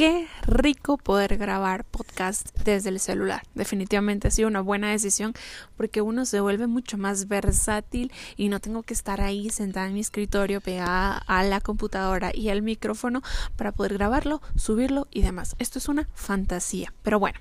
[0.00, 3.42] Qué rico poder grabar podcast desde el celular.
[3.54, 5.34] Definitivamente ha sido una buena decisión
[5.76, 9.92] porque uno se vuelve mucho más versátil y no tengo que estar ahí sentada en
[9.92, 13.20] mi escritorio pegada a la computadora y al micrófono
[13.56, 15.54] para poder grabarlo, subirlo y demás.
[15.58, 16.94] Esto es una fantasía.
[17.02, 17.38] Pero bueno,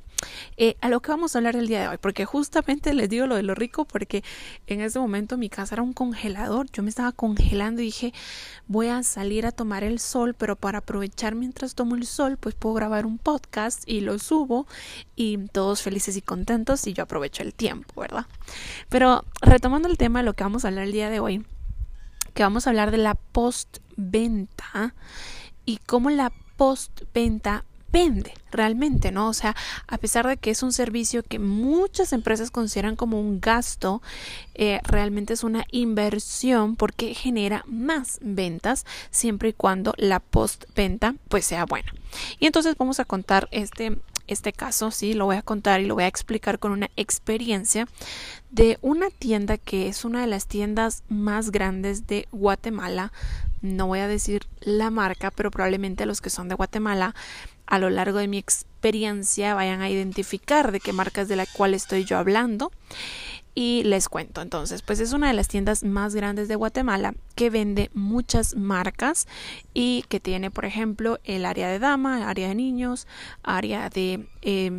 [0.58, 3.28] eh, a lo que vamos a hablar el día de hoy, porque justamente les digo
[3.28, 4.24] lo de lo rico, porque
[4.68, 8.14] en ese momento mi casa era un congelador, yo me estaba congelando y dije,
[8.68, 12.56] voy a salir a tomar el sol, pero para aprovechar mientras tomo el sol, pues
[12.56, 14.68] puedo grabar un podcast y lo subo
[15.16, 18.26] y todos felices y contentos y yo aprovecho el tiempo, ¿verdad?
[18.90, 21.46] Pero retomando el tema de lo que vamos a hablar el día de hoy,
[22.34, 24.94] que vamos a hablar de la postventa
[25.66, 29.30] y cómo la postventa vende realmente, ¿no?
[29.30, 29.56] O sea,
[29.88, 34.02] a pesar de que es un servicio que muchas empresas consideran como un gasto,
[34.56, 41.46] eh, realmente es una inversión porque genera más ventas siempre y cuando la postventa pues
[41.46, 41.94] sea buena.
[42.40, 43.98] Y entonces vamos a contar este
[44.30, 47.88] este caso, sí, lo voy a contar y lo voy a explicar con una experiencia
[48.52, 53.12] de una tienda que es una de las tiendas más grandes de Guatemala.
[53.62, 57.16] No voy a decir la marca, pero probablemente los que son de Guatemala
[57.70, 61.76] a lo largo de mi experiencia vayan a identificar de qué marcas de la cual
[61.76, 62.72] estoy yo hablando
[63.54, 64.42] y les cuento.
[64.42, 69.28] Entonces pues es una de las tiendas más grandes de Guatemala que vende muchas marcas
[69.74, 73.08] y que tiene por ejemplo el área de dama área de niños
[73.44, 74.72] área de eh,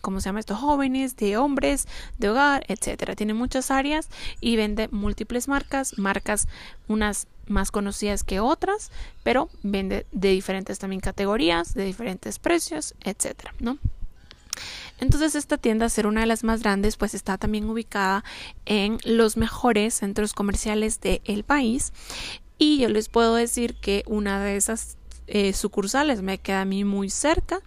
[0.00, 0.56] ¿cómo se llama esto?
[0.56, 1.86] Jóvenes, de hombres,
[2.18, 3.14] de hogar, etcétera.
[3.14, 4.08] Tiene muchas áreas
[4.40, 6.48] y vende múltiples marcas, marcas
[6.88, 8.90] unas más conocidas que otras,
[9.22, 13.78] pero vende de diferentes también categorías, de diferentes precios, etcétera, ¿no?
[15.00, 18.22] Entonces esta tienda, ser una de las más grandes, pues está también ubicada
[18.66, 21.92] en los mejores centros comerciales del país.
[22.58, 26.84] Y yo les puedo decir que una de esas eh, sucursales me queda a mí
[26.84, 27.60] muy cerca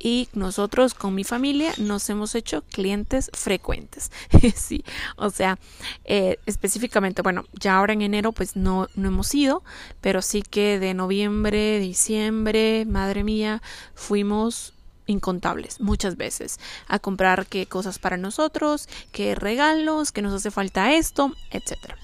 [0.00, 4.10] y nosotros con mi familia nos hemos hecho clientes frecuentes.
[4.56, 4.82] sí,
[5.16, 5.58] o sea,
[6.04, 9.62] eh, específicamente, bueno, ya ahora en enero pues no, no hemos ido,
[10.00, 13.62] pero sí que de noviembre, diciembre, madre mía,
[13.94, 14.72] fuimos
[15.06, 20.94] incontables muchas veces a comprar qué cosas para nosotros, qué regalos, que nos hace falta
[20.94, 21.96] esto, etcétera.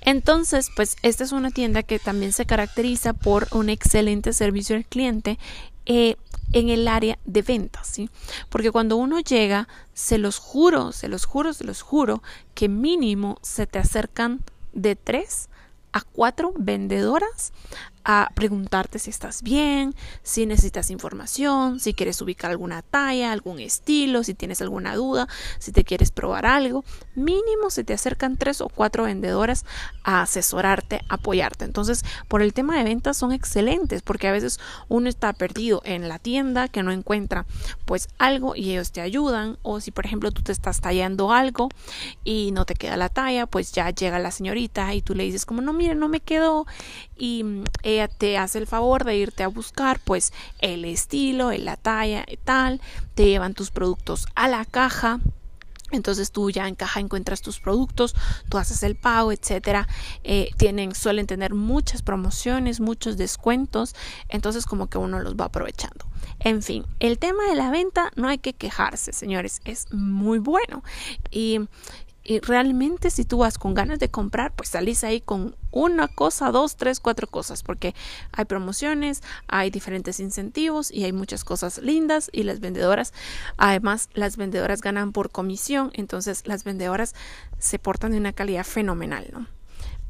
[0.00, 4.84] Entonces, pues esta es una tienda que también se caracteriza por un excelente servicio al
[4.84, 5.38] cliente
[5.86, 6.16] eh,
[6.52, 8.10] en el área de ventas, ¿sí?
[8.48, 12.22] Porque cuando uno llega, se los juro, se los juro, se los juro,
[12.54, 14.42] que mínimo se te acercan
[14.72, 15.48] de tres
[15.92, 17.52] a cuatro vendedoras
[18.04, 24.24] a preguntarte si estás bien, si necesitas información, si quieres ubicar alguna talla, algún estilo,
[24.24, 26.84] si tienes alguna duda, si te quieres probar algo.
[27.14, 29.64] Mínimo se te acercan tres o cuatro vendedoras
[30.04, 31.64] a asesorarte, apoyarte.
[31.64, 34.58] Entonces, por el tema de ventas son excelentes porque a veces
[34.88, 37.46] uno está perdido en la tienda que no encuentra
[37.84, 41.68] pues algo y ellos te ayudan o si por ejemplo tú te estás tallando algo
[42.24, 45.46] y no te queda la talla, pues ya llega la señorita y tú le dices
[45.46, 46.66] como no, mire, no me quedó
[47.16, 47.64] y mm,
[47.94, 52.36] ella te hace el favor de irte a buscar pues el estilo, la talla y
[52.36, 52.80] tal,
[53.14, 55.20] te llevan tus productos a la caja.
[55.90, 58.14] Entonces tú ya en caja encuentras tus productos,
[58.48, 59.86] tú haces el pago, etcétera.
[60.24, 63.94] Eh, tienen, suelen tener muchas promociones, muchos descuentos.
[64.28, 66.06] Entonces como que uno los va aprovechando.
[66.40, 70.82] En fin, el tema de la venta no hay que quejarse, señores, es muy bueno.
[71.30, 71.60] Y
[72.24, 76.50] y realmente si tú vas con ganas de comprar, pues salís ahí con una cosa,
[76.50, 77.94] dos, tres, cuatro cosas, porque
[78.32, 83.12] hay promociones, hay diferentes incentivos y hay muchas cosas lindas y las vendedoras,
[83.56, 87.14] además las vendedoras ganan por comisión, entonces las vendedoras
[87.58, 89.46] se portan de una calidad fenomenal, ¿no?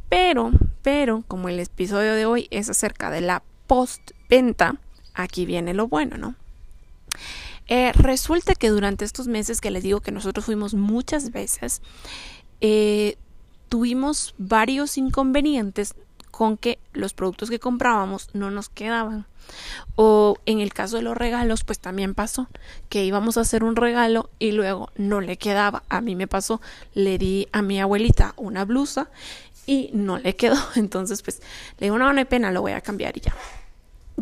[0.09, 0.51] Pero,
[0.83, 4.77] pero, como el episodio de hoy es acerca de la postventa,
[5.15, 6.35] aquí viene lo bueno, ¿no?
[7.69, 11.81] Eh, resulta que durante estos meses que les digo que nosotros fuimos muchas veces,
[12.61, 13.17] eh,
[13.69, 15.95] tuvimos varios inconvenientes
[16.31, 19.27] con que los productos que comprábamos no nos quedaban.
[19.97, 22.49] O en el caso de los regalos, pues también pasó
[22.89, 25.83] que íbamos a hacer un regalo y luego no le quedaba.
[25.89, 26.61] A mí me pasó,
[26.95, 29.11] le di a mi abuelita una blusa
[29.67, 30.57] y no le quedó.
[30.75, 31.41] Entonces, pues
[31.79, 33.35] le digo, no, no hay pena, lo voy a cambiar y ya.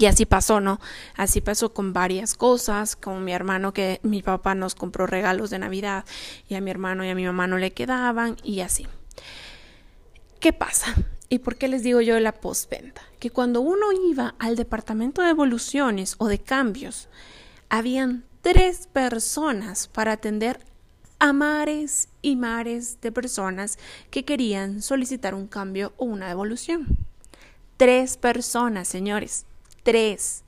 [0.00, 0.80] Y así pasó, ¿no?
[1.14, 5.58] Así pasó con varias cosas, como mi hermano que mi papá nos compró regalos de
[5.58, 6.06] Navidad
[6.48, 8.86] y a mi hermano y a mi mamá no le quedaban y así.
[10.40, 10.94] ¿Qué pasa?
[11.28, 13.02] ¿Y por qué les digo yo la postventa?
[13.18, 17.10] Que cuando uno iba al departamento de evoluciones o de cambios
[17.68, 20.60] habían tres personas para atender
[21.18, 23.78] a mares y mares de personas
[24.10, 26.86] que querían solicitar un cambio o una devolución.
[27.76, 29.44] Tres personas, señores,
[29.90, 30.44] tres.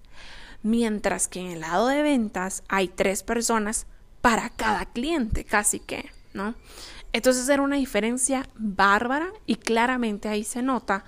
[0.62, 3.86] Mientras que en el lado de ventas hay tres personas
[4.20, 6.54] para cada cliente, casi que, ¿no?
[7.12, 11.04] Entonces era una diferencia bárbara y claramente ahí se nota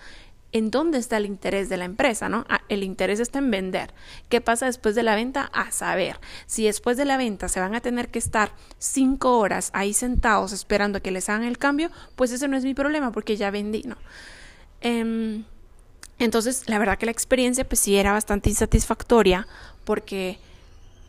[0.51, 2.45] en dónde está el interés de la empresa, ¿no?
[2.49, 3.95] Ah, el interés está en vender.
[4.29, 5.51] ¿Qué pasa después de la venta?
[5.53, 9.71] A saber, si después de la venta se van a tener que estar cinco horas
[9.75, 13.13] ahí sentados esperando a que les hagan el cambio, pues ese no es mi problema
[13.13, 13.97] porque ya vendí, ¿no?
[14.81, 15.45] Em,
[16.19, 19.47] entonces, la verdad que la experiencia pues sí era bastante insatisfactoria
[19.85, 20.39] porque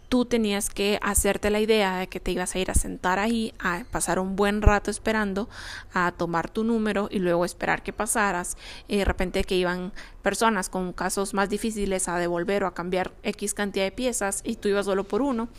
[0.09, 3.53] tú tenías que hacerte la idea de que te ibas a ir a sentar ahí,
[3.59, 5.49] a pasar un buen rato esperando,
[5.93, 8.57] a tomar tu número y luego esperar que pasaras.
[8.87, 9.91] Y de repente que iban
[10.21, 14.55] personas con casos más difíciles a devolver o a cambiar X cantidad de piezas y
[14.55, 15.49] tú ibas solo por uno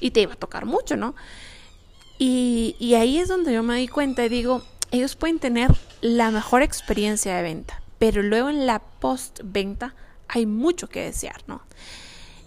[0.00, 1.14] y te iba a tocar mucho, ¿no?
[2.18, 6.30] Y, y ahí es donde yo me di cuenta y digo, ellos pueden tener la
[6.30, 9.94] mejor experiencia de venta, pero luego en la post-venta
[10.28, 11.62] hay mucho que desear, ¿no?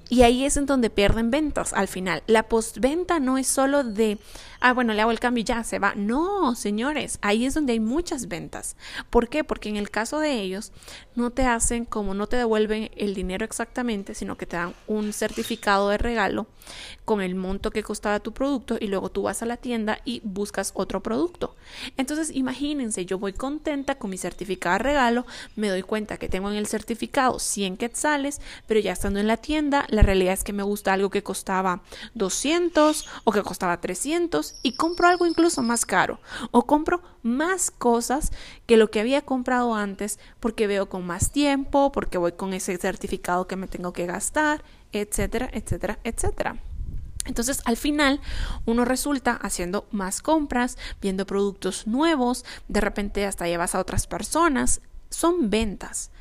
[0.10, 2.24] Y ahí es en donde pierden ventas al final.
[2.26, 4.18] La postventa no es solo de,
[4.60, 5.94] ah, bueno, le hago el cambio y ya se va.
[5.96, 8.76] No, señores, ahí es donde hay muchas ventas.
[9.12, 9.44] ¿Por qué?
[9.44, 10.72] Porque en el caso de ellos,
[11.16, 15.14] no te hacen como no te devuelven el dinero exactamente, sino que te dan un
[15.14, 16.48] certificado de regalo
[17.06, 20.22] con el monto que costaba tu producto y luego tú vas a la tienda y
[20.24, 21.56] buscas otro producto.
[21.98, 26.50] Entonces, imagínense, yo voy contenta con mi certificado de regalo, me doy cuenta que tengo
[26.50, 30.54] en el certificado 100 quetzales, pero ya estando en la tienda, la realidad es que
[30.54, 31.82] me gusta algo que costaba
[32.14, 36.20] 200 o que costaba 300 y compro algo incluso más caro
[36.52, 38.32] o compro más cosas
[38.66, 42.78] que lo que había comprado antes porque veo con más tiempo, porque voy con ese
[42.78, 46.62] certificado que me tengo que gastar, etcétera, etcétera, etcétera.
[47.26, 48.22] Entonces al final
[48.66, 54.82] uno resulta haciendo más compras, viendo productos nuevos, de repente hasta llevas a otras personas.
[55.10, 56.12] Son ventas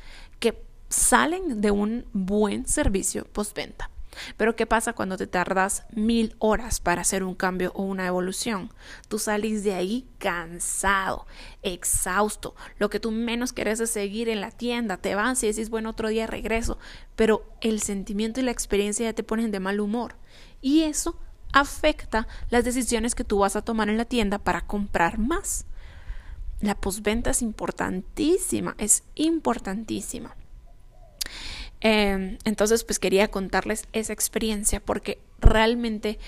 [0.89, 3.89] salen de un buen servicio postventa.
[4.37, 8.71] Pero ¿qué pasa cuando te tardas mil horas para hacer un cambio o una evolución?
[9.07, 11.25] Tú salís de ahí cansado,
[11.61, 12.55] exhausto.
[12.77, 14.97] Lo que tú menos quieres es seguir en la tienda.
[14.97, 16.77] Te vas y decís, bueno, otro día regreso.
[17.15, 20.15] Pero el sentimiento y la experiencia ya te ponen de mal humor.
[20.61, 21.17] Y eso
[21.51, 25.65] afecta las decisiones que tú vas a tomar en la tienda para comprar más.
[26.61, 30.35] La postventa es importantísima, es importantísima.
[31.81, 36.19] Em, entonces, pues quería contarles esa experiencia porque realmente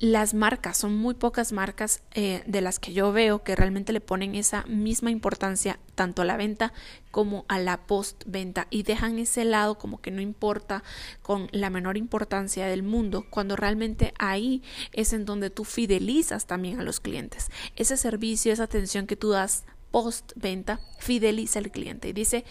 [0.00, 4.00] las marcas, son muy pocas marcas eh, de las que yo veo que realmente le
[4.00, 6.72] ponen esa misma importancia tanto a la venta
[7.10, 10.82] como a la postventa y dejan ese lado como que no importa
[11.20, 14.62] con la menor importancia del mundo cuando realmente ahí
[14.94, 17.50] es en donde tú fidelizas también a los clientes.
[17.76, 22.44] Ese servicio, esa atención que tú das postventa fideliza al cliente y dice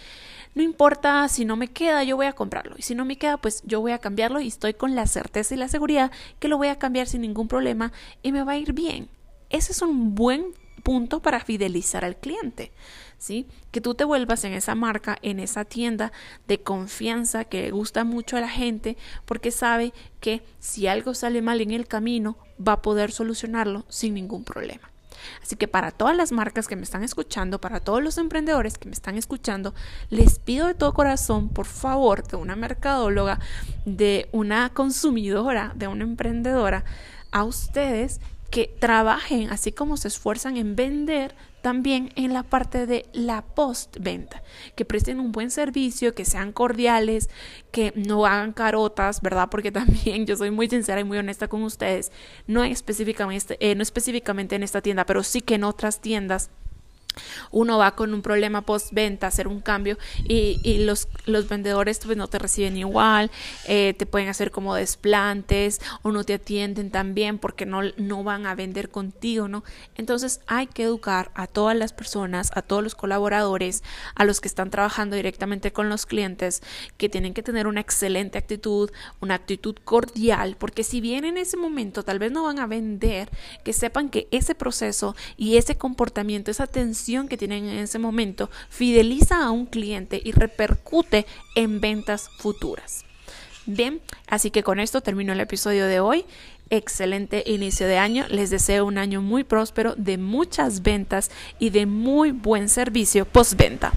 [0.56, 2.76] no importa si no me queda, yo voy a comprarlo.
[2.78, 5.54] Y si no me queda, pues yo voy a cambiarlo y estoy con la certeza
[5.54, 7.92] y la seguridad que lo voy a cambiar sin ningún problema
[8.24, 9.10] y me va a ir bien.
[9.50, 10.54] Ese es un buen
[10.84, 12.72] punto para fidelizar al cliente.
[13.18, 13.48] ¿Sí?
[13.72, 16.14] Que tú te vuelvas en esa marca, en esa tienda
[16.48, 18.96] de confianza que gusta mucho a la gente
[19.26, 24.14] porque sabe que si algo sale mal en el camino va a poder solucionarlo sin
[24.14, 24.90] ningún problema.
[25.42, 28.88] Así que para todas las marcas que me están escuchando, para todos los emprendedores que
[28.88, 29.74] me están escuchando,
[30.10, 33.40] les pido de todo corazón, por favor, de una mercadóloga,
[33.86, 36.84] de una consumidora, de una emprendedora,
[37.32, 43.06] a ustedes que trabajen así como se esfuerzan en vender también en la parte de
[43.14, 44.44] la postventa,
[44.76, 47.30] que presten un buen servicio, que sean cordiales,
[47.72, 49.50] que no hagan carotas, ¿verdad?
[49.50, 52.12] Porque también yo soy muy sincera y muy honesta con ustedes,
[52.48, 56.50] no específicamente, eh, no específicamente en esta tienda, pero sí que en otras tiendas
[57.52, 62.00] uno va con un problema postventa a hacer un cambio y, y, los, los vendedores
[62.06, 63.32] pues no te reciben igual,
[63.68, 68.24] eh, te pueden hacer como desplantes o no te atienden tan bien porque no, no
[68.24, 69.64] van a vender contigo, ¿no?
[69.96, 73.84] Entonces hay que educar a todas las personas, a todos los colaboradores,
[74.16, 76.62] a los que están trabajando directamente con los clientes,
[76.98, 81.58] que tienen que tener una excelente actitud, una actitud cordial, porque si bien en ese
[81.58, 83.30] momento tal vez no van a vender,
[83.64, 88.52] que sepan que ese proceso y ese comportamiento, esa atención, que tienen en ese momento
[88.70, 91.26] fideliza a un cliente y repercute
[91.56, 93.04] en ventas futuras.
[93.66, 96.26] Bien, así que con esto termino el episodio de hoy.
[96.70, 98.26] Excelente inicio de año.
[98.30, 103.92] Les deseo un año muy próspero de muchas ventas y de muy buen servicio postventa.